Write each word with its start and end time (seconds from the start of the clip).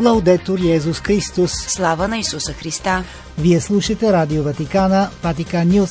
Лаудетор 0.00 0.58
Йезус 0.58 1.00
Христос. 1.00 1.52
Слава 1.52 2.08
на 2.08 2.18
Исуса 2.18 2.52
Христа. 2.52 3.04
Вие 3.38 3.60
слушате 3.60 4.12
Радио 4.12 4.42
Ватикана, 4.42 5.08
Ватикан 5.22 5.68
Нюс. 5.68 5.90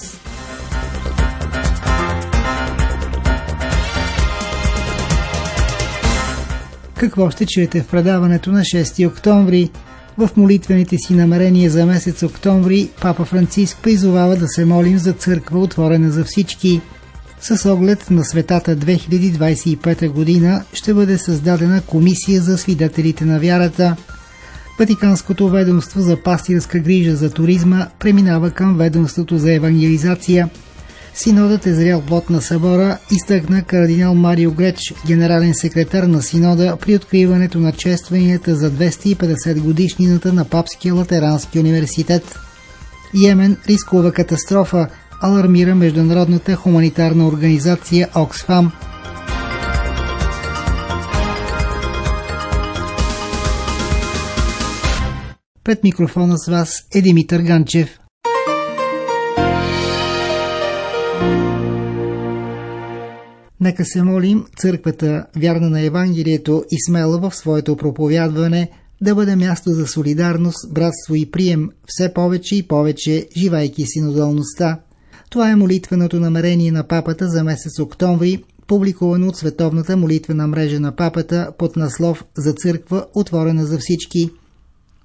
Какво 6.96 7.30
ще 7.32 7.46
чуете 7.46 7.82
в 7.82 7.88
предаването 7.88 8.52
на 8.52 8.60
6 8.60 9.08
октомври? 9.08 9.70
В 10.18 10.30
молитвените 10.38 10.98
си 10.98 11.14
намерения 11.14 11.70
за 11.70 11.86
месец 11.86 12.24
октомври 12.24 12.90
Папа 13.02 13.26
Франциск 13.26 13.78
призовава 13.84 14.36
да 14.36 14.48
се 14.48 14.66
молим 14.66 14.98
за 14.98 15.14
църква 15.14 15.60
отворена 15.60 16.12
за 16.12 16.24
всички. 16.24 16.82
С 17.42 17.72
оглед 17.72 18.10
на 18.10 18.26
светата 18.26 18.78
2025 18.78 20.10
година 20.10 20.64
ще 20.74 20.94
бъде 20.94 21.18
създадена 21.18 21.82
комисия 21.82 22.42
за 22.42 22.58
свидетелите 22.58 23.26
на 23.26 23.40
вярата. 23.40 23.96
Ватиканското 24.80 25.50
ведомство 25.50 26.02
за 26.02 26.24
пастирска 26.24 26.80
грижа 26.80 27.16
за 27.16 27.32
туризма 27.32 27.88
преминава 28.00 28.52
към 28.52 28.78
ведомството 28.78 29.38
за 29.38 29.54
евангелизация– 29.54 30.50
Синодът 31.18 31.66
е 31.68 31.74
зрял 31.74 32.02
плод 32.02 32.30
на 32.30 32.42
събора, 32.42 32.98
изтъкна 33.12 33.64
кардинал 33.64 34.16
Марио 34.16 34.52
Греч, 34.52 34.94
генерален 35.08 35.54
секретар 35.54 36.04
на 36.04 36.22
Синода 36.22 36.78
при 36.82 36.96
откриването 36.96 37.60
на 37.60 37.72
честванията 37.72 38.56
за 38.56 38.72
250 38.72 39.60
годишнината 39.60 40.34
на 40.34 40.46
Папския 40.46 40.94
латерански 40.94 41.60
университет. 41.60 42.40
Йемен 43.14 43.58
рискува 43.68 44.12
катастрофа, 44.12 44.88
алармира 45.22 45.76
Международната 45.76 46.56
хуманитарна 46.56 47.28
организация 47.28 48.10
Оксфам. 48.16 48.72
Пред 55.64 55.84
микрофона 55.84 56.38
с 56.38 56.48
вас 56.48 56.88
е 56.96 57.02
Димитър 57.02 57.42
Ганчев. 57.42 58.00
Нека 63.60 63.86
се 63.86 64.04
молим 64.04 64.46
църквата, 64.58 65.26
вярна 65.36 65.70
на 65.70 65.82
Евангелието 65.82 66.64
и 66.72 66.84
смела 66.88 67.20
в 67.20 67.36
своето 67.36 67.78
проповядване, 67.78 68.70
да 69.02 69.16
бъде 69.16 69.36
място 69.36 69.70
за 69.70 69.88
солидарност, 69.88 70.74
братство 70.74 71.16
и 71.16 71.32
прием, 71.32 71.70
все 71.88 72.14
повече 72.14 72.56
и 72.56 72.68
повече, 72.68 73.28
живайки 73.38 73.84
синодалността. 73.88 74.80
Това 75.30 75.52
е 75.52 75.56
молитвеното 75.56 76.20
намерение 76.20 76.72
на 76.72 76.88
папата 76.88 77.28
за 77.28 77.44
месец 77.44 77.80
октомври, 77.80 78.44
публикувано 78.68 79.28
от 79.28 79.38
Световната 79.38 79.98
молитвена 79.98 80.48
мрежа 80.48 80.80
на 80.80 80.96
папата 80.96 81.52
под 81.58 81.76
наслов 81.76 82.26
за 82.38 82.54
църква, 82.54 83.06
отворена 83.16 83.66
за 83.66 83.78
всички. 83.78 84.30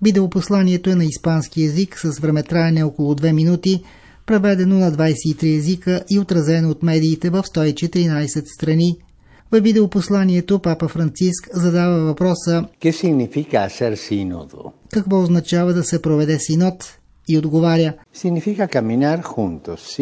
Видеопосланието 0.02 0.90
е 0.90 0.94
на 0.94 1.04
испански 1.04 1.62
язик 1.62 1.98
с 1.98 2.18
времетраене 2.18 2.84
около 2.84 3.14
2 3.14 3.32
минути– 3.32 3.82
преведено 4.26 4.78
на 4.78 4.92
23 4.92 5.56
езика 5.56 6.04
и 6.10 6.18
отразено 6.18 6.70
от 6.70 6.82
медиите 6.82 7.30
в 7.30 7.42
114 7.42 8.54
страни. 8.54 8.96
В 9.52 9.60
видеопосланието 9.60 10.58
Папа 10.58 10.88
Франциск 10.88 11.48
задава 11.52 12.04
въпроса 12.04 12.64
Какво 14.92 15.22
означава 15.22 15.72
да 15.72 15.84
се 15.84 16.02
проведе 16.02 16.38
синод? 16.38 16.98
И 17.28 17.38
отговаря 17.38 17.94
juntos, 19.36 20.00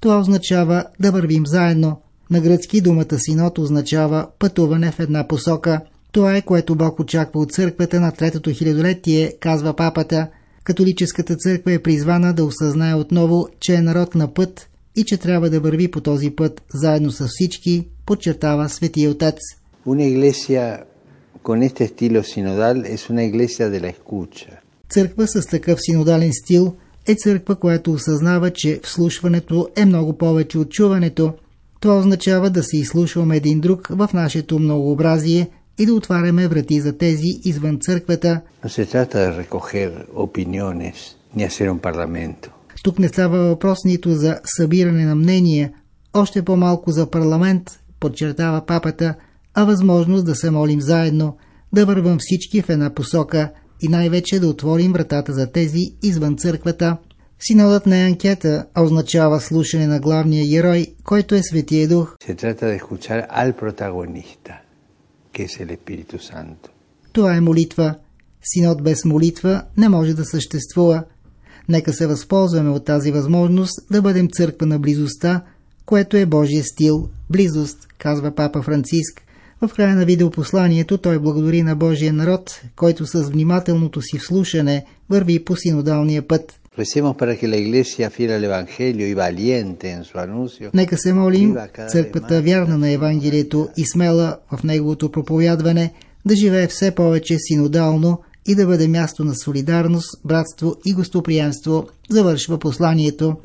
Това 0.00 0.18
означава 0.18 0.84
да 1.00 1.12
вървим 1.12 1.46
заедно. 1.46 2.00
На 2.30 2.40
гръцки 2.40 2.80
думата 2.80 3.18
синод 3.18 3.58
означава 3.58 4.28
пътуване 4.38 4.90
в 4.90 5.00
една 5.00 5.28
посока. 5.28 5.80
Това 6.12 6.36
е 6.36 6.42
което 6.42 6.74
Бог 6.74 7.00
очаква 7.00 7.40
от 7.40 7.52
църквата 7.52 8.00
на 8.00 8.12
третото 8.12 8.50
хилядолетие, 8.50 9.32
казва 9.40 9.76
папата– 9.76 10.28
Католическата 10.66 11.36
църква 11.36 11.72
е 11.72 11.78
призвана 11.78 12.34
да 12.34 12.44
осъзнае 12.44 12.94
отново, 12.94 13.48
че 13.60 13.74
е 13.74 13.82
народ 13.82 14.14
на 14.14 14.34
път 14.34 14.68
и 14.96 15.04
че 15.04 15.16
трябва 15.16 15.50
да 15.50 15.60
върви 15.60 15.90
по 15.90 16.00
този 16.00 16.30
път 16.30 16.62
заедно 16.74 17.10
с 17.10 17.28
всички, 17.28 17.88
подчертава 18.06 18.68
Светия 18.68 19.10
Отец. 19.10 19.38
Una 19.86 20.04
iglesia 20.14 20.84
con 21.42 21.62
este 21.62 21.84
estilo 21.84 22.20
sinodal 22.32 22.76
es 22.94 23.02
una 23.12 23.22
iglesia 23.30 23.70
de 23.70 23.80
la 23.80 23.88
escucha. 23.96 24.65
Църква 24.90 25.26
с 25.26 25.46
такъв 25.46 25.78
синодален 25.80 26.30
стил 26.32 26.74
е 27.06 27.14
църква, 27.14 27.56
която 27.56 27.92
осъзнава, 27.92 28.50
че 28.50 28.80
вслушването 28.84 29.68
е 29.76 29.84
много 29.84 30.18
повече 30.18 30.58
от 30.58 30.70
чуването. 30.70 31.32
Това 31.80 31.98
означава 31.98 32.50
да 32.50 32.62
се 32.62 32.76
изслушваме 32.76 33.36
един 33.36 33.60
друг 33.60 33.88
в 33.90 34.10
нашето 34.14 34.58
многообразие 34.58 35.48
и 35.78 35.86
да 35.86 35.94
отваряме 35.94 36.48
врати 36.48 36.80
за 36.80 36.98
тези 36.98 37.40
извън 37.44 37.78
църквата. 37.80 38.40
Тук 42.82 42.98
не 42.98 43.08
става 43.08 43.38
въпрос 43.38 43.78
нито 43.84 44.10
за 44.12 44.40
събиране 44.44 45.04
на 45.04 45.14
мнения, 45.14 45.72
още 46.14 46.42
по-малко 46.42 46.90
за 46.90 47.10
парламент, 47.10 47.80
подчертава 48.00 48.66
папата, 48.66 49.14
а 49.54 49.64
възможност 49.64 50.24
да 50.24 50.34
се 50.34 50.50
молим 50.50 50.80
заедно, 50.80 51.36
да 51.72 51.86
вървам 51.86 52.16
всички 52.20 52.62
в 52.62 52.68
една 52.68 52.94
посока 52.94 53.50
и 53.80 53.88
най-вече 53.88 54.40
да 54.40 54.48
отворим 54.48 54.92
вратата 54.92 55.32
за 55.32 55.52
тези 55.52 55.92
извън 56.02 56.36
църквата. 56.36 56.96
Синодът 57.38 57.86
не 57.86 58.02
е 58.02 58.06
анкета, 58.06 58.66
а 58.74 58.82
означава 58.82 59.40
слушане 59.40 59.86
на 59.86 60.00
главния 60.00 60.46
герой, 60.46 60.86
който 61.04 61.34
е 61.34 61.42
Светия 61.42 61.88
Дух. 61.88 62.16
Se 62.26 62.34
trata 62.34 62.66
de 62.66 62.76
escuchar 62.80 63.26
al 63.30 63.52
protagonista 63.52 64.52
que 65.36 65.44
es 65.44 65.60
el 65.60 65.70
Espíritu 65.70 66.18
Santo. 66.18 66.68
Това 67.12 67.36
е 67.36 67.40
молитва. 67.40 67.94
Синод 68.42 68.82
без 68.82 69.04
молитва 69.04 69.62
не 69.76 69.88
може 69.88 70.14
да 70.14 70.24
съществува. 70.24 71.04
Нека 71.68 71.92
се 71.92 72.06
възползваме 72.06 72.70
от 72.70 72.84
тази 72.84 73.12
възможност 73.12 73.86
да 73.90 74.02
бъдем 74.02 74.28
църква 74.28 74.66
на 74.66 74.78
близостта, 74.78 75.44
което 75.86 76.16
е 76.16 76.26
Божия 76.26 76.64
стил– 76.64 77.08
близост, 77.30 77.78
казва 77.98 78.34
Папа 78.34 78.62
Франциск. 78.62 79.22
В 79.60 79.70
края 79.76 79.96
на 79.96 80.04
видеопосланието 80.04 80.98
той 80.98 81.18
благодари 81.18 81.62
на 81.62 81.76
Божия 81.76 82.12
народ, 82.12 82.60
който 82.76 83.06
с 83.06 83.22
внимателното 83.22 84.02
си 84.02 84.18
вслушане 84.18 84.84
върви 85.10 85.44
по 85.44 85.56
синодалния 85.56 86.28
път. 86.28 86.60
Нека 90.74 90.98
се 90.98 91.12
молим 91.12 91.56
църквата 91.88 92.42
вярна 92.42 92.78
на 92.78 92.90
Евангелието 92.90 93.68
и 93.76 93.86
смела 93.86 94.38
в 94.52 94.62
неговото 94.62 95.12
проповядване 95.12 95.92
да 96.26 96.36
живее 96.36 96.66
все 96.66 96.90
повече 96.90 97.36
синодално 97.38 98.22
и 98.46 98.54
да 98.54 98.66
бъде 98.66 98.88
място 98.88 99.24
на 99.24 99.34
солидарност, 99.34 100.20
братство 100.24 100.76
и 100.86 100.94
гостоприемство, 100.94 101.88
завършва 102.10 102.58
посланието. 102.58 103.36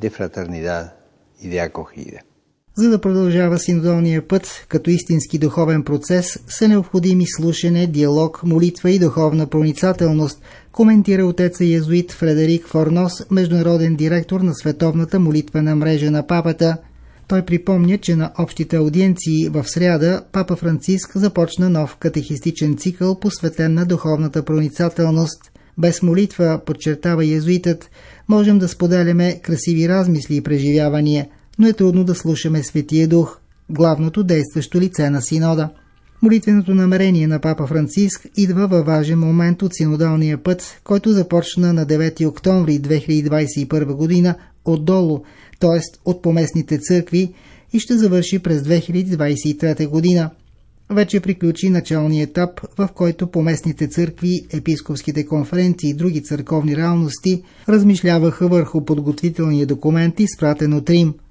За 2.76 2.90
да 2.90 3.02
продължава 3.02 3.59
синодалния 3.59 4.28
път 4.28 4.66
като 4.68 4.90
истински 4.90 5.38
духовен 5.38 5.84
процес, 5.84 6.40
са 6.48 6.68
необходими 6.68 7.26
слушане, 7.28 7.88
диалог, 7.88 8.42
молитва 8.44 8.92
и 8.92 9.00
духовна 9.00 9.48
проницателност, 9.48 10.42
коментира 10.72 11.26
отеца 11.26 11.66
езуит 11.66 12.12
Фредерик 12.12 12.68
Форнос, 12.68 13.31
международен 13.31 13.96
директор 13.96 14.42
на 14.42 14.54
Световната 14.56 15.20
молитвена 15.20 15.76
мрежа 15.76 16.12
на 16.12 16.28
папата. 16.28 16.78
Той 17.28 17.46
припомня, 17.46 17.98
че 17.98 18.16
на 18.16 18.31
общите 18.40 18.76
аудиенции 18.76 19.50
в 19.50 19.64
сряда 19.68 20.24
папа 20.31 20.56
Франциск 20.56 21.18
започна 21.18 21.70
нов 21.70 21.96
катехистичен 21.96 22.78
цикъл, 22.78 23.20
посветен 23.20 23.74
на 23.74 23.86
духовната 23.86 24.46
проницателност. 24.46 25.52
Без 25.78 26.02
молитва, 26.02 26.62
подчертава 26.66 27.26
езуитът, 27.26 27.90
можем 28.30 28.60
да 28.60 28.68
споделяме 28.68 29.40
красиви 29.44 29.90
размисли 29.90 30.36
и 30.36 30.42
преживявания– 30.42 31.28
но 31.59 31.67
е 31.67 31.73
трудно 31.73 32.03
да 32.03 32.16
слушаме 32.16 32.63
Светия 32.63 33.07
Дух, 33.07 33.39
главното 33.69 34.23
действащо 34.23 34.79
лице 34.79 35.09
на 35.09 35.22
синода. 35.22 35.69
Молитвеното 36.22 36.75
намерение 36.75 37.28
на 37.28 37.39
папа 37.39 37.68
Франциск 37.68 38.27
идва 38.38 38.68
във 38.68 38.86
важен 38.86 39.19
момент 39.19 39.62
от 39.62 39.74
синодалния 39.74 40.44
път, 40.44 40.81
който 40.83 41.09
започна 41.09 41.74
на 41.74 41.86
9 41.86 42.27
октомври 42.27 42.80
2021 42.80 43.94
година 43.94 44.36
отдолу, 44.65 45.24
т.е. 45.59 45.80
от 46.06 46.21
поместните 46.21 46.77
църкви 46.77 47.33
и 47.74 47.80
ще 47.80 47.97
завърши 47.97 48.39
през 48.39 48.62
2023 48.62 49.88
година. 49.88 50.30
Вече 50.89 51.19
приключи 51.19 51.69
началния 51.69 52.24
етап, 52.24 52.62
в 52.77 52.89
който 52.95 53.27
поместните 53.27 53.88
църкви, 53.88 54.42
епископските 54.54 55.25
конференции 55.25 55.89
и 55.89 55.94
други 55.94 56.24
църковни 56.24 56.77
реалности 56.77 57.44
размишляваха 57.69 58.47
върху 58.47 58.86
подготвителния 58.86 59.65
документ, 59.65 60.19
изпратен 60.19 60.74
от 60.74 60.89
Рим– 60.89 61.13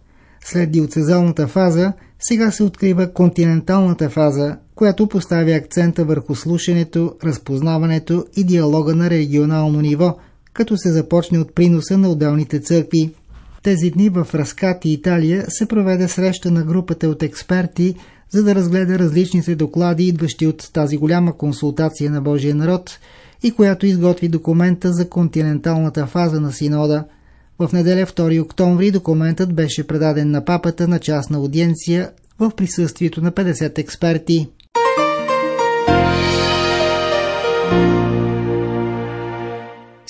след 0.45 0.71
диоцезалната 0.71 1.47
фаза, 1.47 1.93
сега 2.21 2.51
се 2.51 2.63
открива 2.63 3.13
континенталната 3.13 4.11
фаза, 4.11 4.57
която 4.75 5.07
поставя 5.07 5.51
акцента 5.51 6.05
върху 6.05 6.35
слушането, 6.35 7.15
разпознаването 7.25 8.27
и 8.37 8.45
диалога 8.45 8.95
на 8.95 9.11
регионално 9.11 9.81
ниво, 9.81 10.17
като 10.53 10.77
се 10.77 10.93
започне 10.93 11.39
от 11.39 11.55
приноса 11.55 11.99
на 11.99 12.09
отделните 12.09 12.61
църкви. 12.61 13.15
Тези 13.63 13.91
дни 13.91 14.09
в 14.09 14.27
Раскати, 14.35 14.91
Италия, 14.91 15.45
се 15.49 15.67
проведе 15.67 16.09
среща 16.09 16.51
на 16.51 16.63
групата 16.63 17.09
от 17.09 17.23
експерти, 17.23 17.95
за 18.31 18.43
да 18.43 18.55
разгледа 18.55 18.99
различните 18.99 19.55
доклади, 19.55 20.05
идващи 20.05 20.47
от 20.47 20.71
тази 20.73 20.97
голяма 20.97 21.37
консултация 21.37 22.11
на 22.11 22.21
Божия 22.21 22.55
народ 22.55 22.99
и 23.43 23.51
която 23.51 23.87
изготви 23.87 24.29
документа 24.29 24.93
за 24.93 25.09
континенталната 25.09 26.07
фаза 26.07 26.41
на 26.41 26.53
синода. 26.53 27.05
В 27.61 27.73
неделя 27.73 28.07
2 28.07 28.43
октомври 28.43 28.91
документът 28.91 29.55
беше 29.55 29.87
предаден 29.87 30.31
на 30.31 30.45
папата 30.45 30.89
на 30.89 30.99
частна 30.99 31.39
аудиенция 31.39 32.11
в 32.39 32.51
присъствието 32.57 33.23
на 33.23 33.33
50 33.33 33.79
експерти. 33.79 34.49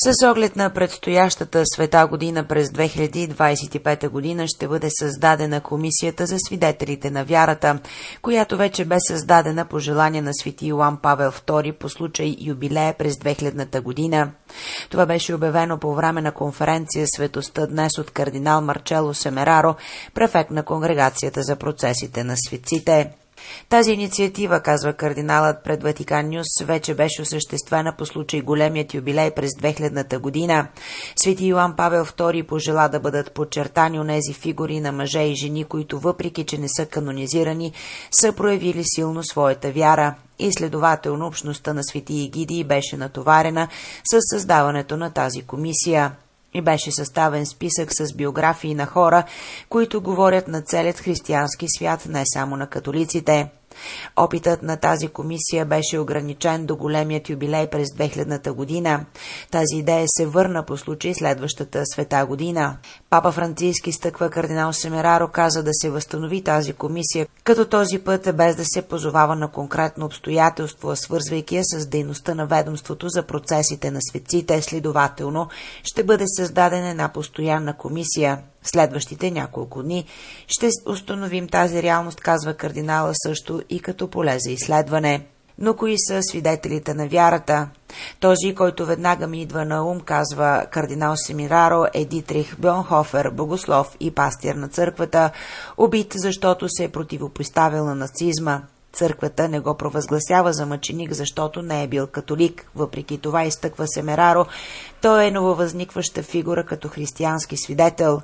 С 0.04 0.26
оглед 0.30 0.56
на 0.56 0.70
предстоящата 0.70 1.62
света 1.74 2.06
година 2.06 2.44
през 2.44 2.68
2025 2.68 4.08
година 4.08 4.48
ще 4.48 4.68
бъде 4.68 4.88
създадена 4.98 5.60
Комисията 5.60 6.26
за 6.26 6.36
свидетелите 6.38 7.10
на 7.10 7.24
вярата, 7.24 7.78
която 8.22 8.56
вече 8.56 8.84
бе 8.84 8.96
създадена 9.08 9.64
по 9.64 9.78
желание 9.78 10.22
на 10.22 10.34
свети 10.34 10.66
Йоан 10.66 10.98
Павел 11.02 11.32
II 11.32 11.72
по 11.72 11.88
случай 11.88 12.36
юбилея 12.40 12.94
през 12.98 13.14
2000 13.14 13.80
година. 13.80 14.30
Това 14.90 15.06
беше 15.06 15.34
обявено 15.34 15.78
по 15.78 15.94
време 15.94 16.22
на 16.22 16.32
конференция 16.32 17.06
Светостта 17.14 17.66
днес 17.66 17.98
от 17.98 18.10
кардинал 18.10 18.60
Марчело 18.60 19.14
Семераро, 19.14 19.74
префект 20.14 20.50
на 20.50 20.62
Конгрегацията 20.62 21.42
за 21.42 21.56
процесите 21.56 22.24
на 22.24 22.34
светците. 22.36 23.10
Тази 23.68 23.92
инициатива, 23.92 24.60
казва 24.60 24.92
кардиналът 24.92 25.64
пред 25.64 25.82
Ватикан 25.82 26.30
Нюс, 26.30 26.46
вече 26.64 26.94
беше 26.94 27.22
осъществена 27.22 27.94
по 27.98 28.06
случай 28.06 28.40
големият 28.40 28.94
юбилей 28.94 29.30
през 29.30 29.50
2000-та 29.50 30.18
година. 30.18 30.68
Свети 31.16 31.46
Йоан 31.46 31.76
Павел 31.76 32.04
II 32.04 32.46
пожела 32.46 32.88
да 32.88 33.00
бъдат 33.00 33.32
подчертани 33.32 34.00
онези 34.00 34.32
фигури 34.32 34.80
на 34.80 34.92
мъже 34.92 35.22
и 35.22 35.34
жени, 35.34 35.64
които 35.64 35.98
въпреки, 35.98 36.44
че 36.44 36.58
не 36.58 36.68
са 36.68 36.86
канонизирани, 36.86 37.72
са 38.20 38.32
проявили 38.32 38.82
силно 38.84 39.24
своята 39.24 39.70
вяра 39.72 40.14
и 40.38 40.52
следователно 40.52 41.26
общността 41.26 41.74
на 41.74 41.84
свети 41.84 42.24
Егидии 42.24 42.64
беше 42.64 42.96
натоварена 42.96 43.68
с 44.12 44.18
създаването 44.30 44.96
на 44.96 45.10
тази 45.10 45.42
комисия 45.42 46.12
и 46.54 46.60
беше 46.60 46.90
съставен 46.90 47.46
списък 47.46 47.88
с 47.92 48.14
биографии 48.14 48.74
на 48.74 48.86
хора, 48.86 49.24
които 49.68 50.00
говорят 50.00 50.48
на 50.48 50.62
целият 50.62 51.00
християнски 51.00 51.66
свят, 51.68 52.06
не 52.08 52.22
само 52.26 52.56
на 52.56 52.66
католиците. 52.66 53.50
Опитът 54.16 54.62
на 54.62 54.76
тази 54.76 55.08
комисия 55.08 55.64
беше 55.64 55.98
ограничен 55.98 56.66
до 56.66 56.76
големият 56.76 57.28
юбилей 57.28 57.66
през 57.66 57.88
2000-та 57.88 58.52
година. 58.52 59.04
Тази 59.50 59.76
идея 59.76 60.04
се 60.08 60.26
върна 60.26 60.66
по 60.66 60.76
случай 60.76 61.14
следващата 61.14 61.82
света 61.86 62.26
година. 62.26 62.76
Папа 63.10 63.32
Франциски 63.32 63.92
стъква 63.92 64.30
кардинал 64.30 64.72
Семераро 64.72 65.28
каза 65.28 65.62
да 65.62 65.70
се 65.72 65.90
възстанови 65.90 66.44
тази 66.44 66.72
комисия, 66.72 67.26
като 67.44 67.64
този 67.64 67.98
път 67.98 68.36
без 68.36 68.56
да 68.56 68.64
се 68.64 68.82
позовава 68.82 69.36
на 69.36 69.48
конкретно 69.48 70.06
обстоятелство, 70.06 70.96
свързвайки 70.96 71.56
я 71.56 71.62
с 71.64 71.86
дейността 71.86 72.34
на 72.34 72.46
ведомството 72.46 73.08
за 73.08 73.22
процесите 73.22 73.90
на 73.90 73.98
светците, 74.10 74.62
следователно 74.62 75.48
ще 75.82 76.04
бъде 76.04 76.24
създадена 76.36 76.88
една 76.88 77.08
постоянна 77.08 77.76
комисия. 77.76 78.38
В 78.62 78.68
следващите 78.68 79.30
няколко 79.30 79.82
дни 79.82 80.04
ще 80.46 80.70
установим 80.86 81.48
тази 81.48 81.82
реалност, 81.82 82.20
казва 82.20 82.54
кардинала 82.54 83.12
също 83.26 83.62
и 83.70 83.80
като 83.80 84.10
поле 84.10 84.36
за 84.38 84.50
изследване. 84.50 85.26
Но 85.58 85.76
кои 85.76 85.94
са 85.98 86.22
свидетелите 86.22 86.94
на 86.94 87.08
вярата? 87.08 87.68
Този, 88.20 88.54
който 88.54 88.86
веднага 88.86 89.26
ми 89.26 89.42
идва 89.42 89.64
на 89.64 89.84
ум, 89.84 90.00
казва 90.00 90.66
кардинал 90.70 91.14
Семираро, 91.16 91.84
е 91.94 92.04
Дитрих 92.04 92.56
Бьонхофер, 92.58 93.30
богослов 93.30 93.96
и 94.00 94.10
пастир 94.10 94.54
на 94.54 94.68
църквата, 94.68 95.30
убит, 95.76 96.12
защото 96.16 96.66
се 96.68 96.84
е 96.84 96.88
противопоставил 96.88 97.84
на 97.84 97.94
нацизма. 97.94 98.62
Църквата 98.92 99.48
не 99.48 99.60
го 99.60 99.74
провъзгласява 99.74 100.52
за 100.52 100.66
мъченик, 100.66 101.12
защото 101.12 101.62
не 101.62 101.82
е 101.82 101.88
бил 101.88 102.06
католик. 102.06 102.70
Въпреки 102.76 103.18
това 103.18 103.44
изтъква 103.44 103.88
Семераро, 103.88 104.46
той 105.02 105.24
е 105.24 105.30
нововъзникваща 105.30 106.22
фигура 106.22 106.64
като 106.64 106.88
християнски 106.88 107.56
свидетел. 107.56 108.20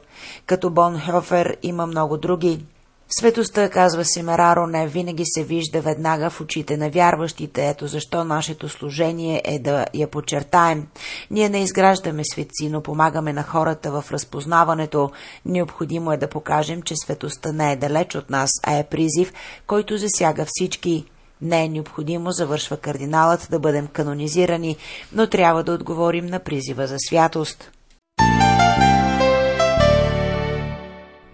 Като 0.46 0.70
Бон 0.70 1.00
Хьофер 1.00 1.56
има 1.62 1.86
много 1.86 2.16
други. 2.16 2.64
Светостта, 3.08 3.70
казва 3.70 4.04
Семераро, 4.04 4.66
не 4.66 4.86
винаги 4.86 5.22
се 5.26 5.44
вижда 5.44 5.80
веднага 5.80 6.30
в 6.30 6.40
очите 6.40 6.76
на 6.76 6.90
вярващите. 6.90 7.68
Ето 7.68 7.86
защо 7.86 8.24
нашето 8.24 8.68
служение 8.68 9.42
е 9.44 9.58
да 9.58 9.86
я 9.94 10.08
подчертаем. 10.08 10.86
Ние 11.30 11.48
не 11.48 11.62
изграждаме 11.62 12.22
светци, 12.24 12.68
но 12.68 12.82
помагаме 12.82 13.32
на 13.32 13.42
хората 13.42 13.90
в 13.90 14.04
разпознаването. 14.12 15.10
Необходимо 15.44 16.12
е 16.12 16.16
да 16.16 16.28
покажем, 16.28 16.82
че 16.82 16.94
светостта 16.96 17.52
не 17.52 17.72
е 17.72 17.76
далеч 17.76 18.14
от 18.14 18.30
нас, 18.30 18.50
а 18.62 18.78
е 18.78 18.84
призив, 18.84 19.32
който 19.66 19.98
засяга 19.98 20.44
всички. 20.48 21.04
Не 21.42 21.64
е 21.64 21.68
необходимо, 21.68 22.30
завършва 22.30 22.76
кардиналът, 22.76 23.48
да 23.50 23.58
бъдем 23.58 23.86
канонизирани, 23.86 24.76
но 25.12 25.26
трябва 25.26 25.64
да 25.64 25.72
отговорим 25.72 26.26
на 26.26 26.38
призива 26.38 26.86
за 26.86 26.96
святост. 26.98 27.70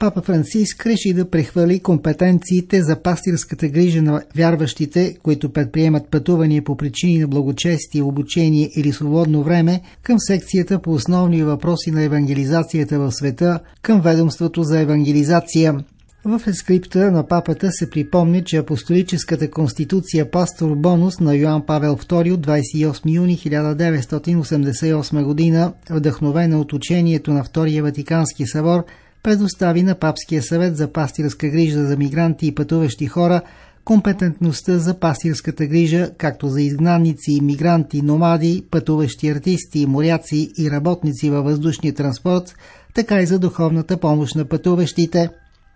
Папа 0.03 0.23
Франциск 0.23 0.87
реши 0.87 1.13
да 1.13 1.31
прехвърли 1.31 1.81
компетенциите 1.81 2.83
за 2.83 3.03
пастирската 3.03 3.69
грижа 3.69 4.03
на 4.03 4.23
вярващите, 4.37 5.17
които 5.23 5.53
предприемат 5.53 6.09
пътувания 6.11 6.65
по 6.65 6.77
причини 6.77 7.19
на 7.19 7.29
благочестие, 7.29 8.03
обучение 8.03 8.71
или 8.77 8.93
свободно 8.93 9.43
време, 9.43 9.81
към 10.03 10.19
секцията 10.19 10.79
по 10.79 10.93
основни 10.93 11.43
въпроси 11.43 11.91
на 11.91 12.03
евангелизацията 12.03 12.99
в 12.99 13.13
света, 13.13 13.61
към 13.83 14.01
ведомството 14.01 14.63
за 14.63 14.81
евангелизация. 14.81 15.85
В 16.25 16.41
ескрипта 16.47 17.13
на 17.13 17.27
папата 17.27 17.73
се 17.73 17.91
припомня, 17.91 18.45
че 18.45 18.57
апостолическата 18.57 19.51
конституция 19.51 20.31
Пастор 20.31 20.75
Бонус 20.75 21.21
на 21.21 21.35
Йоан 21.35 21.67
Павел 21.67 21.97
II 21.97 22.33
от 22.35 22.47
28 22.47 23.15
юни 23.15 23.39
1988 23.39 25.25
година, 25.25 25.73
вдъхновена 25.91 26.61
от 26.61 26.73
учението 26.73 27.33
на 27.33 27.45
Втория 27.45 27.83
Ватикански 27.83 28.47
събор, 28.47 28.85
предостави 29.23 29.83
на 29.83 29.95
Папския 29.95 30.43
съвет 30.43 30.77
за 30.77 30.93
пастирска 30.93 31.49
грижа 31.49 31.87
за 31.87 31.97
мигранти 31.97 32.47
и 32.47 32.55
пътуващи 32.55 33.07
хора 33.07 33.43
компетентността 33.85 34.79
за 34.79 34.95
пастирската 34.95 35.67
грижа, 35.67 36.11
както 36.19 36.49
за 36.49 36.63
изгнанници, 36.63 37.41
мигранти, 37.43 38.03
номади, 38.03 38.65
пътуващи 38.71 39.29
артисти, 39.29 39.87
моряци 39.87 40.51
и 40.59 40.71
работници 40.71 41.31
във 41.31 41.45
въздушния 41.45 41.95
транспорт, 41.95 42.55
така 42.95 43.21
и 43.21 43.27
за 43.27 43.39
духовната 43.39 43.97
помощ 43.97 44.35
на 44.35 44.45
пътуващите. 44.45 45.29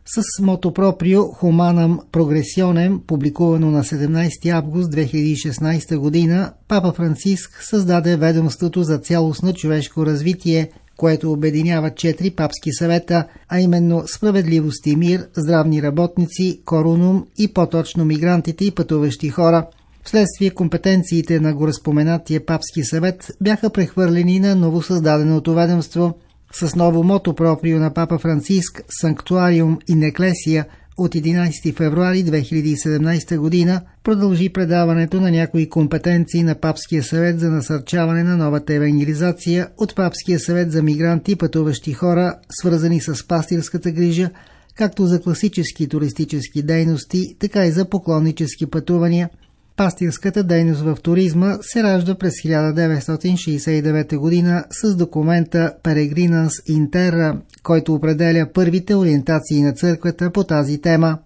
С 0.09 0.43
мото 0.43 0.73
проприо 0.73 1.23
Humanam 1.23 1.99
Progressionem, 2.13 3.01
публикувано 3.07 3.71
на 3.71 3.85
17 3.85 4.51
август 4.51 4.93
2016 4.93 5.97
година, 5.97 6.53
Папа 6.69 6.93
Франциск 6.93 7.63
създаде 7.63 8.17
ведомството 8.17 8.83
за 8.83 8.99
цялостно 8.99 9.53
човешко 9.55 10.07
развитие– 10.07 10.71
което 10.97 11.33
обединява 11.33 11.91
четири 11.91 12.31
папски 12.31 12.73
съвета, 12.73 13.25
а 13.49 13.61
именно 13.61 14.03
справедливост 14.07 14.87
и 14.87 14.97
мир, 14.97 15.27
здравни 15.37 15.83
работници, 15.83 16.61
корунум 16.65 17.27
и 17.39 17.53
по-точно 17.53 18.05
мигрантите 18.05 18.65
и 18.65 18.71
пътуващи 18.71 19.29
хора. 19.29 19.67
Вследствие 20.05 20.51
компетенциите 20.51 21.41
на 21.41 21.55
горазпоменатия 21.55 22.47
папски 22.47 22.85
съвет 22.85 23.33
бяха 23.41 23.71
прехвърлени 23.71 24.41
на 24.41 24.55
новосъздаденото 24.55 25.55
ведомство. 25.55 26.15
С 26.53 26.77
ново 26.77 27.05
мото 27.05 27.35
проприо 27.35 27.79
на 27.79 27.95
папа 27.95 28.19
Франциск 28.19 28.83
Санктуариум 29.01 29.79
и 29.89 29.95
Неклесия 29.95 30.67
от 30.97 31.15
11 31.15 31.77
февруари 31.77 32.25
2017 32.25 33.39
година 33.39 33.81
продължи 34.05 34.49
предаването 34.49 35.21
на 35.21 35.31
някои 35.31 35.69
компетенции 35.69 36.43
на 36.43 36.55
Папския 36.55 37.03
съвет 37.03 37.41
за 37.41 37.51
насърчаване 37.51 38.23
на 38.23 38.37
новата 38.37 38.75
евангелизация 38.75 39.69
от 39.79 39.97
Папския 39.97 40.41
съвет 40.41 40.73
за 40.73 40.83
мигранти 40.83 41.33
и 41.33 41.37
пътуващи 41.37 41.93
хора, 41.93 42.35
свързани 42.51 43.01
с 43.01 43.27
пастирската 43.29 43.91
грижа, 43.91 44.31
както 44.75 45.07
за 45.07 45.21
класически 45.21 45.89
туристически 45.89 46.63
дейности, 46.63 47.37
така 47.39 47.67
и 47.67 47.71
за 47.71 47.89
поклоннически 47.89 48.67
пътувания– 48.67 49.31
Пастирската 49.77 50.45
дейност 50.45 50.81
в 50.81 50.97
туризма 51.03 51.59
се 51.61 51.83
ражда 51.83 52.15
през 52.15 52.35
1969 52.35 54.17
година 54.17 54.65
с 54.71 54.97
документа 54.97 55.73
Peregrinans 55.85 56.51
Interra, 56.69 57.39
който 57.63 57.95
определя 57.95 58.47
първите 58.55 58.95
ориентации 58.95 59.63
на 59.63 59.73
църквата 59.73 60.31
по 60.31 60.45
тази 60.45 60.81
тема. 60.81 61.19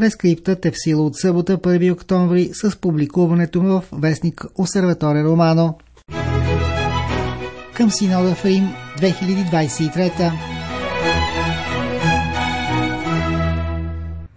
Рескриптът 0.00 0.66
е 0.66 0.70
в 0.70 0.74
сила 0.76 1.02
от 1.02 1.16
събота 1.16 1.58
1 1.58 1.92
октомври 1.92 2.50
с 2.52 2.76
публикуването 2.76 3.62
му 3.62 3.68
в 3.68 3.84
вестник 3.92 4.44
Осерваторе 4.58 5.24
Романо. 5.24 5.78
Към 7.74 7.90
Синода 7.90 8.34
в 8.34 8.44
Рим 8.44 8.68
2023 8.98 10.51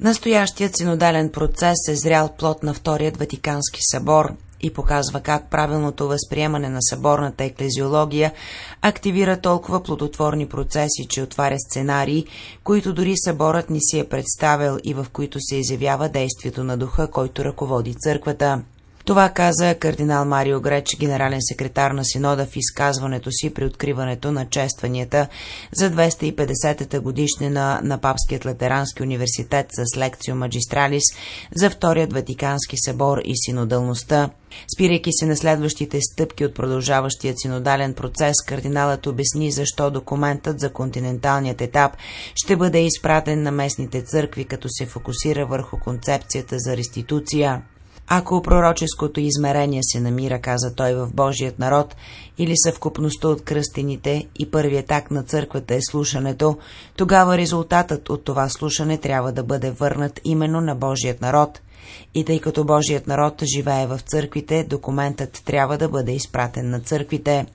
Настоящият 0.06 0.78
синодален 0.78 1.30
процес 1.30 1.88
е 1.90 1.96
зрял 1.96 2.30
плод 2.38 2.64
на 2.64 2.74
Вторият 2.74 3.18
Ватикански 3.18 3.80
събор. 3.92 4.34
и 4.62 4.74
показва 4.74 5.22
как 5.22 5.50
правилното 5.50 6.08
възприемане 6.08 6.70
на 6.70 6.80
съборната 6.82 7.44
еклезиология 7.44 8.32
активира 8.82 9.42
толкова 9.42 9.84
плодотворни 9.84 10.48
процеси, 10.48 11.08
че 11.10 11.22
отваря 11.22 11.60
сценарии, 11.60 12.26
които 12.64 12.94
дори 12.94 13.14
съборът 13.18 13.70
ни 13.70 13.80
си 13.82 14.00
е 14.00 14.10
представил 14.10 14.78
и 14.84 14.94
в 14.94 15.06
които 15.14 15.40
се 15.42 15.56
изявява 15.56 16.10
действието 16.10 16.64
на 16.64 16.78
духа, 16.78 17.12
който 17.12 17.46
ръководи 17.46 17.96
църквата. 17.96 18.62
Това 19.06 19.30
каза 19.30 19.76
кардинал 19.76 20.26
Марио 20.26 20.62
Греч, 20.62 20.98
генерален 21.00 21.40
секретар 21.42 21.92
на 21.92 22.06
Синода 22.06 22.46
в 22.46 22.56
изказването 22.56 23.32
си 23.32 23.54
при 23.54 23.66
откриването 23.66 24.32
на 24.32 24.46
честванията 24.46 25.28
за 25.74 25.92
250-та 25.92 27.00
годишнина 27.00 27.80
на 27.84 27.98
Папският 27.98 28.46
латерански 28.46 29.04
университет 29.04 29.68
с 29.72 29.98
лекцио 29.98 30.36
Маджистралис 30.36 31.04
за 31.56 31.70
Вторият 31.70 32.14
Ватикански 32.14 32.76
събор 32.78 33.18
и 33.26 33.34
синодалността. 33.36 34.30
Спирайки 34.76 35.10
се 35.14 35.26
на 35.26 35.38
следващите 35.38 36.00
стъпки 36.02 36.46
от 36.46 36.56
продължаващия 36.56 37.34
синодален 37.38 37.94
процес, 37.94 38.36
кардиналът 38.48 39.08
обясни 39.08 39.52
защо 39.52 39.92
документът 39.92 40.60
за 40.60 40.74
континенталният 40.74 41.62
етап 41.62 41.92
ще 42.36 42.56
бъде 42.56 42.80
изпратен 42.80 43.44
на 43.44 43.52
местните 43.52 44.02
църкви, 44.02 44.46
като 44.46 44.68
се 44.70 44.86
фокусира 44.86 45.46
върху 45.46 45.80
концепцията 45.80 46.56
за 46.60 46.78
реституция. 46.78 47.62
Ако 48.08 48.42
пророческото 48.42 49.20
измерение 49.20 49.80
се 49.84 50.00
намира, 50.00 50.42
каза 50.42 50.76
той, 50.76 50.94
в 50.94 51.10
Божият 51.14 51.60
народ, 51.60 51.96
или 52.38 52.58
съвкупността 52.58 53.28
от 53.28 53.44
кръстените 53.44 54.28
и 54.40 54.52
първият 54.52 54.92
акт 54.92 55.12
на 55.12 55.24
църквата 55.24 55.76
е 55.76 55.80
слушането, 55.82 56.58
тогава 56.96 57.38
резултатът 57.38 58.10
от 58.10 58.24
това 58.24 58.50
слушане 58.50 58.98
трябва 58.98 59.32
да 59.32 59.44
бъде 59.44 59.72
върнат 59.72 60.20
именно 60.24 60.62
на 60.62 60.76
Божият 60.76 61.22
народ. 61.22 61.62
И 62.16 62.26
тъй 62.26 62.40
като 62.40 62.66
Божият 62.66 63.08
народ 63.08 63.44
живее 63.56 63.88
в 63.88 64.00
църквите, 64.00 64.64
документът 64.64 65.42
трябва 65.46 65.78
да 65.78 65.90
бъде 65.90 66.12
изпратен 66.12 66.70
на 66.70 66.80
църквите. 66.80 67.46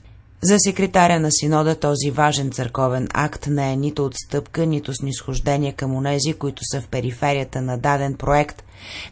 За 0.42 0.58
секретаря 0.58 1.20
на 1.20 1.28
синода 1.32 1.74
този 1.74 2.10
важен 2.10 2.50
църковен 2.50 3.08
акт 3.14 3.46
не 3.46 3.72
е 3.72 3.76
нито 3.76 4.04
отстъпка, 4.04 4.66
нито 4.66 4.94
снисхождение 4.94 5.72
към 5.72 5.94
онези, 5.94 6.32
които 6.32 6.62
са 6.64 6.80
в 6.80 6.88
периферията 6.88 7.62
на 7.62 7.78
даден 7.78 8.14
проект. 8.14 8.62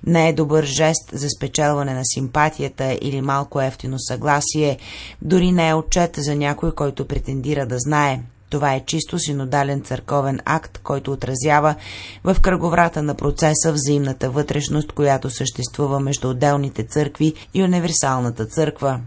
Не 0.07 0.29
е 0.29 0.33
добър 0.33 0.65
жест 0.65 1.11
за 1.13 1.29
спечелване 1.29 1.95
на 1.95 2.03
симпатията 2.05 2.99
или 3.01 3.21
малко 3.21 3.61
ефтино 3.61 3.97
съгласие, 3.99 4.79
дори 5.23 5.53
не 5.53 5.69
е 5.69 5.75
отчет 5.75 6.15
за 6.17 6.35
някой, 6.35 6.73
който 6.73 7.07
претендира 7.07 7.67
да 7.67 7.79
знае. 7.79 8.21
Това 8.51 8.75
е 8.75 8.85
чисто 8.87 9.19
синодален 9.19 9.83
църковен 9.83 10.41
акт, 10.45 10.79
който 10.79 11.13
отразява 11.13 11.75
в 12.25 12.37
кръговрата 12.43 13.03
на 13.03 13.15
процеса 13.15 13.73
взаимната 13.73 14.31
вътрешност, 14.31 14.93
която 14.93 15.31
съществува 15.31 16.01
между 16.01 16.31
отделните 16.31 16.83
църкви 16.83 17.35
и 17.55 17.63
универсалната 17.63 18.47
църква. 18.47 19.01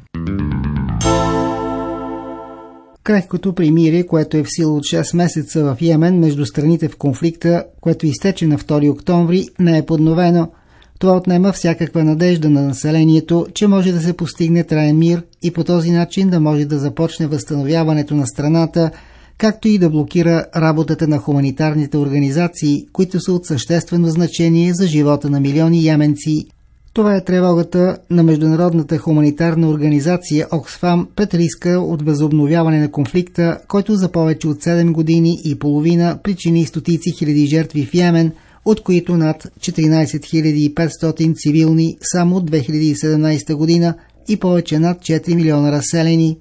Крехкото 3.11 3.53
примирие, 3.53 4.05
което 4.05 4.37
е 4.37 4.43
в 4.43 4.47
сила 4.49 4.73
от 4.73 4.83
6 4.83 5.15
месеца 5.15 5.63
в 5.63 5.77
Йемен 5.81 6.19
между 6.19 6.45
страните 6.45 6.87
в 6.87 6.97
конфликта, 6.97 7.63
което 7.81 8.05
изтече 8.05 8.47
на 8.47 8.57
2 8.57 8.91
октомври, 8.91 9.47
не 9.59 9.77
е 9.77 9.85
подновено. 9.85 10.51
Това 10.99 11.17
отнема 11.17 11.51
всякаква 11.51 12.03
надежда 12.03 12.49
на 12.49 12.61
населението, 12.61 13.47
че 13.53 13.67
може 13.67 13.91
да 13.91 13.99
се 13.99 14.13
постигне 14.13 14.63
траен 14.63 14.97
мир 14.97 15.23
и 15.43 15.51
по 15.51 15.63
този 15.63 15.91
начин 15.91 16.29
да 16.29 16.39
може 16.39 16.65
да 16.65 16.79
започне 16.79 17.27
възстановяването 17.27 18.15
на 18.15 18.27
страната, 18.27 18.91
както 19.37 19.67
и 19.67 19.77
да 19.77 19.89
блокира 19.89 20.45
работата 20.55 21.07
на 21.07 21.17
хуманитарните 21.17 21.97
организации, 21.97 22.85
които 22.93 23.19
са 23.19 23.33
от 23.33 23.45
съществено 23.45 24.07
значение 24.07 24.73
за 24.73 24.87
живота 24.87 25.29
на 25.29 25.39
милиони 25.39 25.83
яменци 25.83 26.45
това 26.93 27.15
е 27.15 27.23
тревогата 27.23 27.97
на 28.09 28.23
Международната 28.23 28.97
хуманитарна 28.97 29.69
организация 29.69 30.47
Оксфам 30.51 31.07
пред 31.15 31.33
риска 31.33 31.69
от 31.69 32.01
възобновяване 32.01 32.79
на 32.79 32.91
конфликта, 32.91 33.57
който 33.67 33.95
за 33.95 34.11
повече 34.11 34.47
от 34.47 34.57
7 34.57 34.91
години 34.91 35.37
и 35.45 35.59
половина 35.59 36.19
причини 36.23 36.65
стотици 36.65 37.11
хиляди 37.11 37.45
жертви 37.45 37.85
в 37.85 37.93
Йемен, 37.93 38.31
от 38.65 38.83
които 38.83 39.17
над 39.17 39.47
14 39.59 40.73
500 40.73 41.35
цивилни 41.35 41.97
само 42.01 42.35
от 42.35 42.51
2017 42.51 43.55
година 43.55 43.93
и 44.27 44.37
повече 44.37 44.79
над 44.79 44.99
4 44.99 45.35
милиона 45.35 45.71
разселени. 45.71 46.37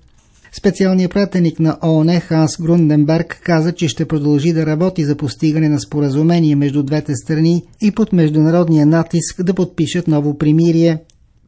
Специалният 0.53 1.13
пратеник 1.13 1.61
на 1.61 1.79
ООН 1.85 2.21
Ханс 2.21 2.57
Грунденберг 2.61 3.41
каза, 3.45 3.73
че 3.73 3.89
ще 3.89 4.05
продължи 4.05 4.53
да 4.53 4.67
работи 4.67 5.05
за 5.05 5.17
постигане 5.17 5.69
на 5.69 5.81
споразумение 5.81 6.57
между 6.57 6.83
двете 6.83 7.15
страни 7.15 7.63
и 7.81 7.91
под 7.91 8.13
международния 8.13 8.87
натиск 8.87 9.43
да 9.43 9.55
подпишат 9.55 10.09
ново 10.09 10.39
примирие. 10.39 10.99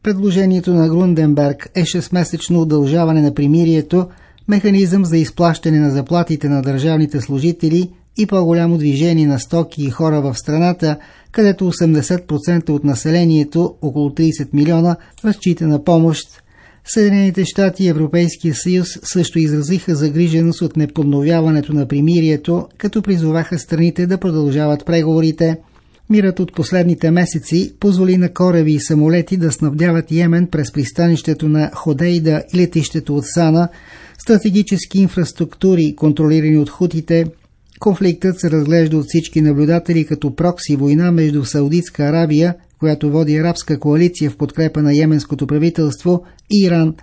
Предложението 0.03 0.73
на 0.73 0.89
Грунденберг 0.89 1.69
е 1.75 1.83
6-месечно 1.83 2.61
удължаване 2.61 3.21
на 3.21 3.33
примирието, 3.33 4.07
механизъм 4.47 5.05
за 5.05 5.17
изплащане 5.17 5.79
на 5.79 5.91
заплатите 5.91 6.49
на 6.49 6.61
държавните 6.61 7.21
служители 7.21 7.89
и 8.17 8.25
по-голямо 8.25 8.77
движение 8.77 9.27
на 9.27 9.39
стоки 9.39 9.83
и 9.83 9.89
хора 9.89 10.21
в 10.21 10.35
страната, 10.37 10.97
където 11.31 11.71
80% 11.71 12.69
от 12.69 12.83
населението, 12.83 13.75
около 13.81 14.09
30 14.09 14.47
милиона, 14.53 14.95
разчита 15.25 15.67
на 15.67 15.83
помощ 15.83 16.42
Съединените 16.85 17.45
щати 17.45 17.83
и 17.83 17.87
Европейския 17.87 18.55
съюз 18.55 18.87
също 19.03 19.39
изразиха 19.39 19.95
загриженост 19.95 20.61
от 20.61 20.77
неподновяването 20.77 21.73
на 21.73 21.87
примирието, 21.87 22.67
като 22.77 23.01
призоваха 23.01 23.59
страните 23.59 24.07
да 24.07 24.17
продължават 24.17 24.85
преговорите. 24.85 25.57
Мирът 26.09 26.39
от 26.39 26.55
последните 26.55 27.11
месеци 27.11 27.73
позволи 27.79 28.17
на 28.17 28.33
кораби 28.33 28.73
и 28.73 28.79
самолети 28.79 29.37
да 29.37 29.51
снабдяват 29.51 30.11
Йемен 30.11 30.47
през 30.47 30.71
пристанището 30.71 31.49
на 31.49 31.71
Ходейда 31.73 32.43
и 32.53 32.57
летището 32.57 33.15
от 33.15 33.23
Сана, 33.25 33.69
стратегически 34.17 34.99
инфраструктури, 34.99 35.95
контролирани 35.95 36.57
от 36.57 36.69
хутите. 36.69 37.25
Конфликтът 37.79 38.39
се 38.39 38.51
разглежда 38.51 38.97
от 38.97 39.05
всички 39.07 39.41
наблюдатели 39.41 40.05
като 40.05 40.35
прокси 40.35 40.75
война 40.75 41.11
между 41.11 41.45
Саудитска 41.45 42.03
Арабия 42.03 42.55
която 42.83 43.11
води 43.11 43.35
арабска 43.35 43.79
коалиция 43.79 44.31
в 44.31 44.37
подкрепа 44.37 44.81
на 44.81 44.93
йеменското 44.93 45.47
правителство, 45.47 46.23
и 46.51 46.65
Иран. 46.65 46.95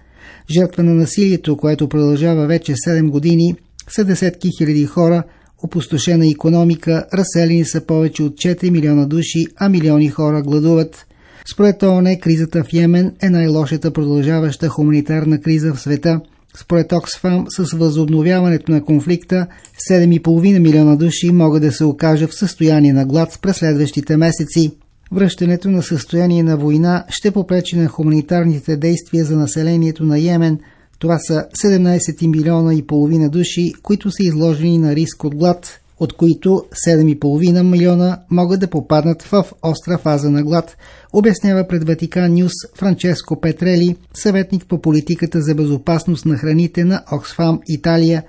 Жертва 0.51 0.83
на 0.83 0.95
насилието, 0.95 1.57
което 1.57 1.89
продължава 1.89 2.47
вече 2.47 2.73
7 2.73 3.11
години, 3.11 3.55
са 3.89 4.05
десетки 4.05 4.49
хиляди 4.59 4.87
хора, 4.87 5.23
опустошена 5.63 6.27
економика, 6.27 7.07
разселени 7.15 7.65
са 7.65 7.87
повече 7.87 8.23
от 8.23 8.33
4 8.33 8.71
милиона 8.71 9.07
души, 9.07 9.47
а 9.57 9.69
милиони 9.69 10.09
хора 10.09 10.43
гладуват. 10.43 11.07
Според 11.53 11.83
ООН, 11.83 12.17
кризата 12.21 12.65
в 12.65 12.73
Йемен 12.73 13.13
е 13.23 13.31
най-лошата 13.31 13.91
продължаваща 13.91 14.69
хуманитарна 14.69 15.41
криза 15.41 15.75
в 15.75 15.81
света. 15.81 16.21
Според 16.57 16.93
Оксфам, 16.93 17.47
с 17.49 17.73
възобновяването 17.73 18.73
на 18.73 18.85
конфликта, 18.85 19.47
7,5 19.91 20.59
милиона 20.59 20.97
души 20.97 21.31
могат 21.33 21.63
да 21.63 21.73
се 21.73 21.85
окажат 21.85 22.31
в 22.31 22.39
състояние 22.39 22.93
на 22.93 23.07
глад 23.07 23.39
през 23.43 23.57
следващите 23.57 24.17
месеци. 24.17 24.73
Връщането 25.13 25.71
на 25.71 25.83
състояние 25.83 26.43
на 26.43 26.57
война 26.57 27.05
ще 27.09 27.31
попречи 27.31 27.77
на 27.77 27.89
хуманитарните 27.89 28.77
действия 28.77 29.25
за 29.25 29.37
населението 29.37 30.05
на 30.05 30.19
Йемен. 30.19 30.59
Това 30.99 31.19
са 31.19 31.47
17 31.65 32.27
милиона 32.27 32.75
и 32.75 32.87
половина 32.87 33.29
души, 33.29 33.73
които 33.83 34.11
са 34.11 34.23
изложени 34.23 34.79
на 34.79 34.95
риск 34.95 35.25
от 35.25 35.35
глад, 35.35 35.81
от 36.01 36.13
които 36.13 36.65
7,5 36.89 37.63
милиона 37.63 38.19
могат 38.31 38.61
да 38.61 38.71
попаднат 38.71 39.23
в 39.23 39.45
остра 39.63 39.99
фаза 39.99 40.31
на 40.31 40.43
глад, 40.43 40.77
обяснява 41.13 41.69
пред 41.69 41.85
Ватикан 41.85 42.35
Нюс 42.35 42.53
Франческо 42.77 43.41
Петрели, 43.41 43.97
съветник 44.15 44.67
по 44.67 44.81
политиката 44.81 45.41
за 45.43 45.55
безопасност 45.55 46.27
на 46.27 46.37
храните 46.37 46.85
на 46.85 47.03
Оксфам 47.13 47.61
Италия. 47.69 48.23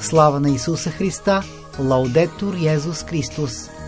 Слава 0.00 0.40
на 0.40 0.50
Исуса 0.50 0.90
Христа! 0.90 1.42
Лаудетур 1.80 2.54
Йезус 2.62 3.04
Христос! 3.04 3.79